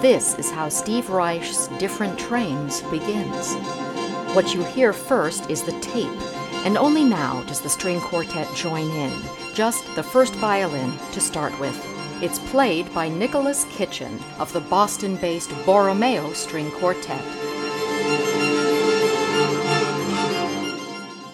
This 0.00 0.34
is 0.38 0.50
how 0.50 0.70
Steve 0.70 1.10
Reich's 1.10 1.68
Different 1.78 2.18
Trains 2.18 2.80
begins. 2.84 3.52
What 4.34 4.54
you 4.54 4.64
hear 4.64 4.94
first 4.94 5.50
is 5.50 5.62
the 5.62 5.78
tape, 5.80 6.08
and 6.64 6.78
only 6.78 7.04
now 7.04 7.42
does 7.42 7.60
the 7.60 7.68
string 7.68 8.00
quartet 8.00 8.48
join 8.56 8.90
in, 8.92 9.12
just 9.52 9.84
the 9.96 10.02
first 10.02 10.34
violin 10.36 10.90
to 11.12 11.20
start 11.20 11.52
with. 11.60 11.78
It's 12.22 12.38
played 12.38 12.90
by 12.94 13.10
Nicholas 13.10 13.66
Kitchen 13.66 14.18
of 14.38 14.50
the 14.54 14.62
Boston 14.62 15.16
based 15.16 15.50
Borromeo 15.66 16.32
String 16.32 16.70
Quartet. 16.70 17.20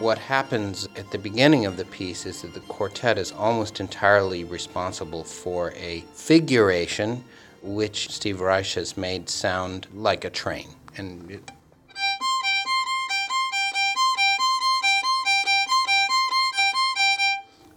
What 0.00 0.18
happens 0.18 0.86
at 0.96 1.10
the 1.10 1.18
beginning 1.18 1.64
of 1.64 1.78
the 1.78 1.86
piece 1.86 2.26
is 2.26 2.42
that 2.42 2.52
the 2.52 2.60
quartet 2.60 3.16
is 3.16 3.32
almost 3.32 3.80
entirely 3.80 4.44
responsible 4.44 5.24
for 5.24 5.72
a 5.76 6.04
figuration 6.12 7.24
which 7.62 8.10
Steve 8.10 8.40
Reich 8.40 8.74
has 8.74 8.96
made 8.96 9.28
sound 9.28 9.86
like 9.94 10.24
a 10.24 10.30
train. 10.30 10.68
And 10.96 11.30
it, 11.30 11.50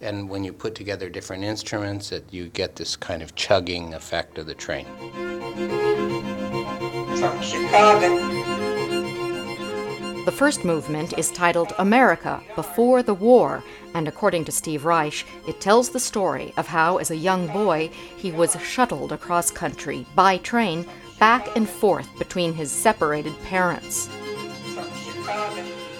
and 0.00 0.28
when 0.28 0.44
you 0.44 0.52
put 0.52 0.74
together 0.74 1.08
different 1.08 1.44
instruments, 1.44 2.12
it, 2.12 2.24
you 2.30 2.48
get 2.48 2.76
this 2.76 2.96
kind 2.96 3.22
of 3.22 3.34
chugging 3.34 3.94
effect 3.94 4.38
of 4.38 4.46
the 4.46 4.54
train. 4.54 4.86
From 7.16 7.40
Chicago. 7.40 8.43
The 10.24 10.32
first 10.32 10.64
movement 10.64 11.18
is 11.18 11.30
titled 11.30 11.74
America 11.78 12.42
Before 12.54 13.02
the 13.02 13.12
War, 13.12 13.62
and 13.92 14.08
according 14.08 14.46
to 14.46 14.52
Steve 14.52 14.86
Reich, 14.86 15.26
it 15.46 15.60
tells 15.60 15.90
the 15.90 16.00
story 16.00 16.54
of 16.56 16.66
how, 16.66 16.96
as 16.96 17.10
a 17.10 17.16
young 17.16 17.46
boy, 17.48 17.90
he 18.16 18.32
was 18.32 18.56
shuttled 18.62 19.12
across 19.12 19.50
country 19.50 20.06
by 20.14 20.38
train 20.38 20.86
back 21.18 21.54
and 21.56 21.68
forth 21.68 22.08
between 22.18 22.54
his 22.54 22.72
separated 22.72 23.38
parents. 23.42 24.08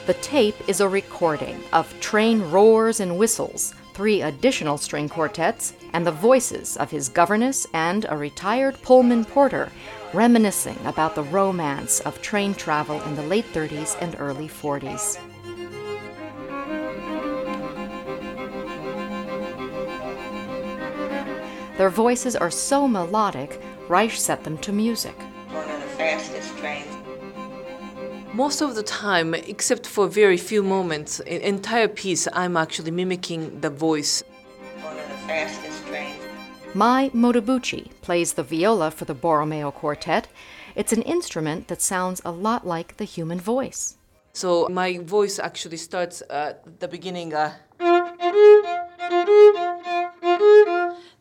The 0.06 0.16
tape 0.22 0.56
is 0.70 0.80
a 0.80 0.88
recording 0.88 1.62
of 1.74 2.00
train 2.00 2.50
roars 2.50 3.00
and 3.00 3.18
whistles, 3.18 3.74
three 3.92 4.22
additional 4.22 4.78
string 4.78 5.10
quartets, 5.10 5.74
and 5.92 6.06
the 6.06 6.12
voices 6.12 6.78
of 6.78 6.90
his 6.90 7.10
governess 7.10 7.66
and 7.74 8.06
a 8.08 8.16
retired 8.16 8.80
Pullman 8.80 9.26
porter 9.26 9.70
reminiscing 10.14 10.78
about 10.84 11.14
the 11.14 11.24
romance 11.24 12.00
of 12.00 12.22
train 12.22 12.54
travel 12.54 13.02
in 13.02 13.16
the 13.16 13.22
late 13.22 13.46
30s 13.52 13.96
and 14.00 14.16
early 14.18 14.48
40s. 14.48 15.18
Their 21.76 21.90
voices 21.90 22.36
are 22.36 22.50
so 22.50 22.86
melodic, 22.86 23.60
Reich 23.88 24.12
set 24.12 24.44
them 24.44 24.56
to 24.58 24.72
music. 24.72 25.16
One 25.50 25.68
of 25.68 25.80
the 25.82 25.88
fastest 25.88 26.56
trains. 26.58 26.86
Most 28.32 28.60
of 28.60 28.76
the 28.76 28.82
time, 28.84 29.34
except 29.34 29.86
for 29.86 30.06
very 30.06 30.36
few 30.36 30.62
moments, 30.62 31.20
in 31.20 31.40
entire 31.42 31.88
piece, 31.88 32.28
I'm 32.32 32.56
actually 32.56 32.92
mimicking 32.92 33.60
the 33.60 33.70
voice. 33.70 34.22
One 34.82 34.96
of 34.96 35.08
the 35.08 35.16
fastest 35.26 35.60
trains. 35.60 35.73
Mai 36.76 37.08
Motobuchi 37.10 37.92
plays 38.02 38.32
the 38.32 38.42
viola 38.42 38.90
for 38.90 39.04
the 39.04 39.14
Borromeo 39.14 39.70
Quartet. 39.70 40.26
It's 40.74 40.92
an 40.92 41.02
instrument 41.02 41.68
that 41.68 41.80
sounds 41.80 42.20
a 42.24 42.32
lot 42.32 42.66
like 42.66 42.96
the 42.96 43.04
human 43.04 43.38
voice. 43.38 43.96
So 44.32 44.66
my 44.68 44.98
voice 44.98 45.38
actually 45.38 45.76
starts 45.76 46.20
at 46.28 46.80
the 46.80 46.88
beginning. 46.88 47.32
Uh, 47.32 47.54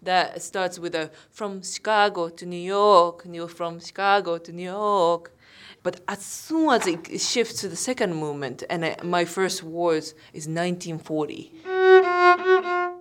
that 0.01 0.41
starts 0.41 0.79
with 0.79 0.95
a 0.95 1.11
from 1.29 1.61
Chicago 1.61 2.29
to 2.29 2.47
New 2.47 2.57
York, 2.57 3.27
New 3.27 3.47
from 3.47 3.79
Chicago 3.79 4.39
to 4.39 4.51
New 4.51 4.71
York. 4.71 5.37
But 5.83 6.01
as 6.07 6.25
soon 6.25 6.69
as 6.69 6.87
it 6.87 7.21
shifts 7.21 7.61
to 7.61 7.69
the 7.69 7.75
second 7.75 8.15
movement, 8.15 8.63
and 8.71 8.83
uh, 8.83 8.95
my 9.03 9.23
first 9.23 9.61
words 9.61 10.15
is 10.33 10.47
1940. 10.47 12.92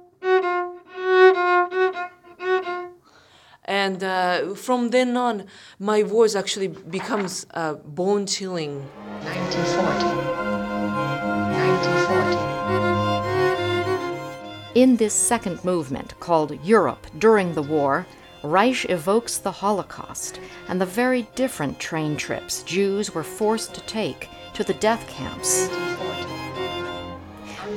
And 3.84 3.98
uh, 4.04 4.54
from 4.54 4.91
then 4.91 5.16
on, 5.16 5.47
my 5.81 6.04
voice 6.04 6.37
actually 6.37 6.69
becomes 6.69 7.47
uh, 7.53 7.75
bone 7.75 8.26
chilling. 8.26 8.75
1940. 9.25 10.04
1940. 14.72 14.81
In 14.81 14.94
this 14.97 15.15
second 15.15 15.65
movement, 15.65 16.15
called 16.20 16.65
Europe 16.65 17.04
During 17.19 17.54
the 17.54 17.62
War, 17.62 18.06
Reich 18.44 18.88
evokes 18.88 19.38
the 19.38 19.50
Holocaust 19.50 20.38
and 20.69 20.81
the 20.81 20.87
very 20.87 21.22
different 21.34 21.81
train 21.81 22.16
trips 22.16 22.62
Jews 22.62 23.12
were 23.12 23.25
forced 23.25 23.75
to 23.75 23.81
take 23.81 24.28
to 24.54 24.62
the 24.62 24.75
death 24.75 25.04
camps. 25.09 25.69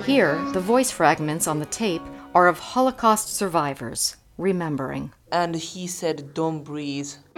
Here, 0.06 0.36
the 0.54 0.62
voice 0.74 0.92
fragments 0.92 1.48
on 1.48 1.58
the 1.58 1.66
tape 1.66 2.04
are 2.36 2.48
of 2.48 2.60
Holocaust 2.60 3.36
survivors 3.36 4.18
remembering. 4.38 5.12
and 5.32 5.56
he 5.56 5.88
said, 5.88 6.34
Don't 6.34 6.64
breathe. 6.64 7.12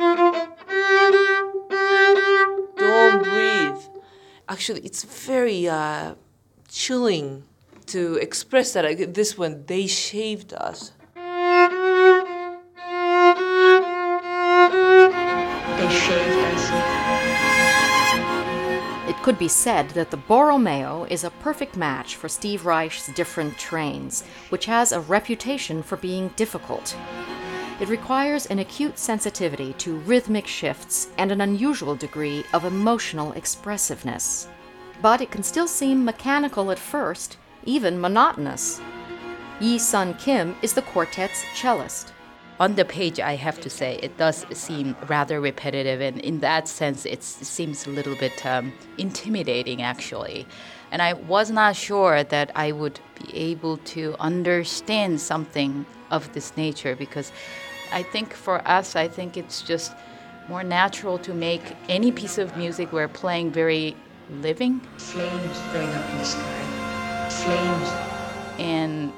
Don't 2.77 3.23
breathe. 3.23 3.81
Actually, 4.49 4.81
it's 4.81 5.03
very 5.03 5.67
uh, 5.67 6.15
chilling 6.69 7.43
to 7.87 8.15
express 8.15 8.73
that. 8.73 9.13
This 9.13 9.37
one, 9.37 9.65
they 9.65 9.87
shaved 9.87 10.53
us. 10.53 10.91
They 15.77 15.89
shaved 15.89 16.31
us. 16.31 16.33
It 16.33 16.36
could 19.27 19.37
be 19.37 19.49
said 19.49 19.89
that 19.89 20.09
the 20.09 20.15
Borromeo 20.15 21.05
is 21.09 21.25
a 21.25 21.29
perfect 21.29 21.75
match 21.75 22.15
for 22.15 22.29
Steve 22.29 22.65
Reich's 22.65 23.07
different 23.07 23.57
trains, 23.57 24.23
which 24.47 24.67
has 24.67 24.93
a 24.93 25.01
reputation 25.01 25.83
for 25.83 25.97
being 25.97 26.29
difficult. 26.37 26.95
It 27.81 27.89
requires 27.89 28.45
an 28.45 28.59
acute 28.59 28.97
sensitivity 28.97 29.73
to 29.79 29.97
rhythmic 29.97 30.47
shifts 30.47 31.09
and 31.17 31.29
an 31.29 31.41
unusual 31.41 31.93
degree 31.93 32.45
of 32.53 32.63
emotional 32.63 33.33
expressiveness. 33.33 34.47
But 35.01 35.19
it 35.19 35.29
can 35.29 35.43
still 35.43 35.67
seem 35.67 36.05
mechanical 36.05 36.71
at 36.71 36.79
first, 36.79 37.35
even 37.65 37.99
monotonous. 37.99 38.79
Yeesun 39.59 40.17
Kim 40.19 40.55
is 40.61 40.71
the 40.71 40.83
quartet's 40.83 41.43
cellist. 41.53 42.13
On 42.59 42.75
the 42.75 42.85
page, 42.85 43.19
I 43.19 43.35
have 43.35 43.61
to 43.61 43.69
say, 43.69 43.99
it 44.01 44.17
does 44.17 44.45
seem 44.51 44.95
rather 45.07 45.39
repetitive, 45.39 46.01
and 46.01 46.19
in 46.21 46.39
that 46.39 46.67
sense, 46.67 47.05
it 47.05 47.23
seems 47.23 47.85
a 47.85 47.91
little 47.91 48.15
bit 48.15 48.45
um, 48.45 48.73
intimidating, 48.97 49.81
actually. 49.81 50.47
And 50.91 51.01
I 51.01 51.13
was 51.13 51.51
not 51.51 51.75
sure 51.75 52.23
that 52.23 52.51
I 52.55 52.71
would 52.71 52.99
be 53.21 53.35
able 53.35 53.77
to 53.77 54.15
understand 54.19 55.21
something 55.21 55.85
of 56.09 56.31
this 56.33 56.55
nature 56.57 56.95
because 56.95 57.31
I 57.91 58.03
think 58.03 58.33
for 58.33 58.65
us, 58.67 58.95
I 58.95 59.07
think 59.07 59.37
it's 59.37 59.61
just 59.61 59.91
more 60.47 60.63
natural 60.63 61.17
to 61.19 61.33
make 61.33 61.61
any 61.89 62.11
piece 62.11 62.37
of 62.37 62.55
music 62.57 62.91
we're 62.91 63.07
playing 63.07 63.51
very 63.51 63.95
living 64.41 64.79
Flames 64.97 65.59
going 65.73 65.89
up 65.89 66.09
in 66.11 66.17
the 66.17 66.25
sky. 66.25 67.27
Flames. 67.29 67.89
and 68.59 69.13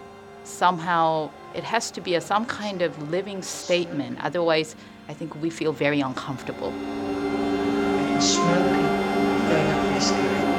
somehow 0.49 1.29
it 1.53 1.63
has 1.63 1.91
to 1.91 2.01
be 2.01 2.15
a, 2.15 2.21
some 2.21 2.45
kind 2.45 2.81
of 2.81 3.11
living 3.11 3.41
statement. 3.41 4.17
Otherwise, 4.23 4.75
I 5.07 5.13
think 5.13 5.41
we 5.41 5.49
feel 5.49 5.71
very 5.71 6.01
uncomfortable. 6.01 6.69
And 6.69 8.23
smoke 8.23 8.45
going 9.49 9.67
up 9.67 9.85
in 9.85 9.93
the 9.93 10.01
sky. 10.01 10.49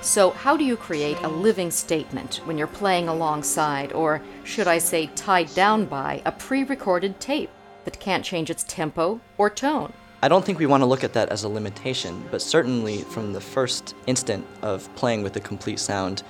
So, 0.00 0.30
how 0.30 0.56
do 0.56 0.64
you 0.64 0.76
create 0.76 1.18
a 1.22 1.28
living 1.28 1.70
statement 1.70 2.36
when 2.44 2.56
you're 2.56 2.66
playing 2.66 3.08
alongside, 3.08 3.92
or 3.92 4.22
should 4.44 4.66
I 4.66 4.78
say, 4.78 5.08
tied 5.16 5.52
down 5.54 5.86
by, 5.86 6.22
a 6.24 6.32
pre 6.32 6.64
recorded 6.64 7.20
tape 7.20 7.50
that 7.84 8.00
can't 8.00 8.24
change 8.24 8.48
its 8.48 8.64
tempo 8.64 9.20
or 9.36 9.50
tone? 9.50 9.92
I 10.22 10.28
don't 10.28 10.44
think 10.44 10.58
we 10.58 10.66
want 10.66 10.82
to 10.82 10.86
look 10.86 11.04
at 11.04 11.12
that 11.12 11.28
as 11.28 11.44
a 11.44 11.48
limitation, 11.48 12.26
but 12.30 12.42
certainly 12.42 13.02
from 13.02 13.32
the 13.32 13.40
first 13.40 13.94
instant 14.06 14.46
of 14.62 14.88
playing 14.96 15.22
with 15.22 15.36
a 15.36 15.40
complete 15.40 15.78
sound, 15.78 16.22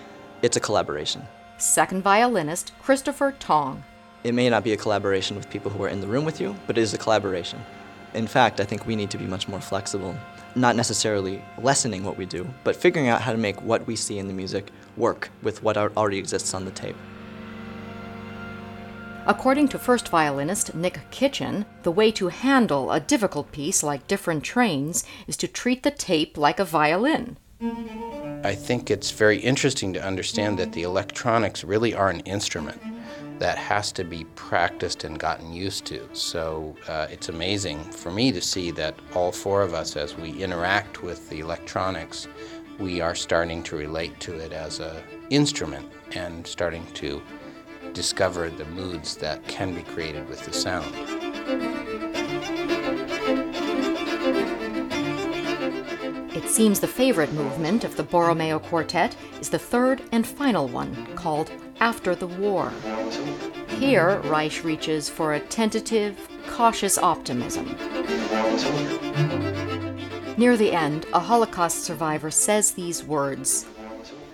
it's 0.43 0.57
a 0.57 0.61
collaboration. 0.61 1.23
Second 1.57 2.03
violinist 2.03 2.73
Kristopher 2.83 3.37
Tong. 3.39 3.83
It 4.25 4.35
may 4.35 4.49
not 4.49 4.65
be 4.65 4.73
a 4.73 4.77
collaboration 4.77 5.37
with 5.37 5.51
people 5.51 5.71
who 5.71 5.83
are 5.83 5.89
in 5.89 6.01
the 6.01 6.07
room 6.07 6.25
with 6.25 6.41
you, 6.41 6.55
but 6.67 6.79
it 6.79 6.83
is 6.83 6.95
a 6.95 6.99
collaboration. 6.99 7.61
In 8.15 8.27
fact, 8.27 8.61
I 8.61 8.65
think 8.65 8.87
we 8.87 8.97
need 8.97 9.11
to 9.11 9.19
be 9.19 9.27
much 9.27 9.49
more 9.49 9.61
flexible, 9.61 10.17
not 10.55 10.77
necessarily 10.77 11.43
lessening 11.59 12.05
what 12.05 12.17
we 12.17 12.27
do, 12.27 12.47
but 12.65 12.77
figuring 12.77 13.09
out 13.09 13.21
how 13.21 13.33
to 13.33 13.39
make 13.39 13.61
what 13.63 13.87
we 13.87 13.97
see 13.97 14.19
in 14.19 14.29
the 14.29 14.35
music 14.35 14.71
work 14.97 15.31
with 15.43 15.63
what 15.63 15.77
already 15.77 16.19
exists 16.19 16.55
on 16.55 16.65
the 16.65 16.71
tape. 16.71 16.97
According 19.27 19.69
to 19.69 19.79
first 19.79 20.09
violinist 20.09 20.75
Nick 20.75 21.01
Kitchen, 21.11 21.67
the 21.83 21.93
way 21.93 22.11
to 22.13 22.29
handle 22.29 22.91
a 22.91 22.99
difficult 22.99 23.53
piece 23.53 23.83
like 23.83 24.07
Different 24.07 24.43
Trains 24.43 25.05
is 25.27 25.37
to 25.37 25.47
treat 25.47 25.83
the 25.83 25.91
tape 25.91 26.39
like 26.39 26.59
a 26.59 26.65
violin. 26.65 27.37
I 28.45 28.55
think 28.55 28.91
it's 28.91 29.11
very 29.11 29.39
interesting 29.39 29.93
to 29.95 30.05
understand 30.05 30.59
that 30.59 30.73
the 30.73 30.83
electronics 30.83 31.65
really 31.65 31.95
are 31.95 32.09
an 32.09 32.21
instrument. 32.21 32.81
that 33.39 33.57
has 33.57 33.93
to 33.93 34.05
be 34.05 34.25
practiced 34.35 35.05
and 35.05 35.19
gotten 35.19 35.53
used 35.53 35.85
to. 35.87 36.09
So 36.13 36.75
uh, 36.89 37.07
it's 37.11 37.29
amazing 37.29 37.85
for 37.85 38.11
me 38.11 38.33
to 38.33 38.41
see 38.41 38.71
that 38.73 38.97
all 39.15 39.33
four 39.33 39.63
of 39.63 39.75
us, 39.75 39.97
as 39.97 40.17
we 40.17 40.31
interact 40.43 41.03
with 41.03 41.29
the 41.31 41.41
electronics, 41.41 42.27
we 42.79 43.01
are 43.01 43.15
starting 43.15 43.63
to 43.65 43.77
relate 43.77 44.19
to 44.21 44.35
it 44.35 44.53
as 44.53 44.81
a 44.81 45.03
instrument 45.31 45.91
and 46.13 46.47
starting 46.47 46.87
to 46.95 47.23
discover 47.93 48.51
the 48.51 48.65
moods 48.67 49.17
that 49.17 49.47
can 49.47 49.75
be 49.75 49.83
created 49.83 50.29
with 50.29 50.45
the 50.45 50.53
sound. 50.53 50.95
Seems 56.59 56.81
the 56.81 56.89
favorite 56.89 57.33
movement 57.35 57.85
of 57.85 57.95
the 57.95 58.03
Borromeo 58.03 58.59
Quartet 58.59 59.15
is 59.41 59.49
the 59.49 59.61
third 59.61 60.03
and 60.11 60.27
final 60.27 60.67
one, 60.67 61.07
called 61.15 61.53
After 61.79 62.17
the 62.17 62.27
War. 62.27 62.73
Here, 63.79 64.19
Reich 64.25 64.65
reaches 64.65 65.09
for 65.09 65.35
a 65.35 65.39
tentative, 65.39 66.19
cautious 66.49 66.99
optimism. 66.99 67.77
Near 70.37 70.57
the 70.57 70.73
end, 70.73 71.07
a 71.13 71.21
Holocaust 71.21 71.85
survivor 71.85 72.33
says 72.33 72.73
these 72.73 73.05
words 73.05 73.65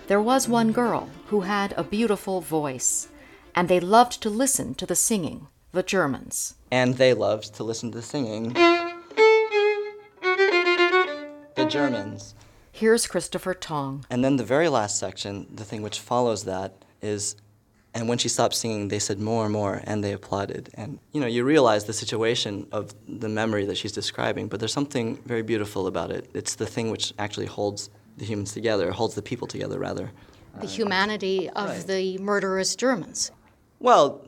There 0.07 0.19
was 0.19 0.49
one 0.49 0.71
girl 0.71 1.07
who 1.27 1.41
had 1.41 1.75
a 1.77 1.83
beautiful 1.83 2.41
voice, 2.41 3.07
and 3.53 3.69
they 3.69 3.79
loved 3.79 4.19
to 4.23 4.31
listen 4.31 4.73
to 4.73 4.87
the 4.87 4.95
singing, 4.95 5.45
the 5.73 5.83
Germans. 5.83 6.55
And 6.71 6.95
they 6.95 7.13
loved 7.13 7.53
to 7.53 7.63
listen 7.63 7.91
to 7.91 7.99
the 7.99 8.03
singing. 8.03 8.55
The 11.55 11.65
Germans. 11.65 12.35
Here's 12.71 13.07
Kristopher 13.07 13.57
Tong. 13.57 14.05
And 14.09 14.23
then 14.23 14.35
the 14.35 14.43
very 14.43 14.67
last 14.67 14.99
section, 14.99 15.47
the 15.53 15.63
thing 15.63 15.81
which 15.81 15.99
follows 15.99 16.43
that, 16.43 16.73
is 17.01 17.37
and 17.95 18.09
when 18.09 18.17
she 18.17 18.27
stopped 18.27 18.55
singing, 18.55 18.89
they 18.89 18.99
said 18.99 19.21
more 19.21 19.45
and 19.45 19.53
more, 19.53 19.81
and 19.85 20.03
they 20.03 20.11
applauded. 20.11 20.69
And 20.73 20.99
you 21.13 21.21
know, 21.21 21.27
you 21.27 21.45
realize 21.45 21.85
the 21.85 21.93
situation 21.93 22.67
of 22.73 22.93
the 23.07 23.29
memory 23.29 23.65
that 23.65 23.77
she's 23.77 23.93
describing, 23.93 24.49
but 24.49 24.59
there's 24.59 24.73
something 24.73 25.15
very 25.25 25.43
beautiful 25.43 25.87
about 25.87 26.11
it. 26.11 26.29
It's 26.33 26.55
the 26.55 26.65
thing 26.65 26.91
which 26.91 27.13
actually 27.17 27.45
holds 27.45 27.89
the 28.17 28.25
humans 28.25 28.51
together, 28.51 28.91
holds 28.91 29.15
the 29.15 29.21
people 29.21 29.47
together, 29.47 29.79
rather. 29.79 30.11
The 30.59 30.67
humanity 30.67 31.49
of 31.49 31.69
right. 31.69 31.87
the 31.87 32.17
murderous 32.17 32.75
Germans. 32.75 33.31
Well, 33.79 34.21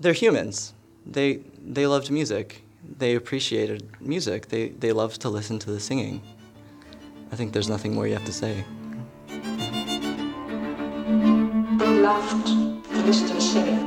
they're 0.00 0.14
humans. 0.14 0.72
They 1.04 1.40
they 1.62 1.86
loved 1.86 2.10
music. 2.10 2.62
They 2.98 3.14
appreciated 3.14 3.90
music. 4.00 4.48
They 4.48 4.68
they 4.70 4.92
loved 4.92 5.20
to 5.20 5.28
listen 5.28 5.58
to 5.60 5.70
the 5.70 5.80
singing. 5.80 6.22
I 7.32 7.34
think 7.34 7.54
there's 7.54 7.70
nothing 7.70 7.94
more 7.94 8.06
you 8.06 8.12
have 8.12 8.26
to 8.26 8.32
say. 8.32 8.62
They 9.26 9.36
laughed 12.02 12.46
to 12.46 13.02
listen 13.06 13.28
to 13.28 13.34
the 13.34 13.40
singing. 13.40 13.78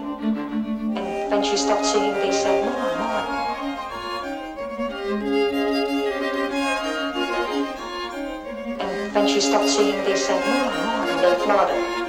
And 0.98 1.32
when 1.32 1.44
she 1.44 1.56
stopped 1.56 1.86
singing, 1.86 2.16
they 2.16 2.32
said, 2.32 2.66
more, 2.66 2.74
more. 2.98 3.24
And 8.82 9.14
when 9.14 9.28
she 9.28 9.40
stopped 9.40 9.70
singing, 9.70 10.04
they 10.06 10.16
said, 10.16 10.44
more, 10.48 10.72
more, 10.74 11.06
and 11.12 11.20
they 11.20 11.32
applauded. 11.34 12.05